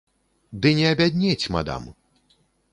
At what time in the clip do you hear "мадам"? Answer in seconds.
1.59-1.83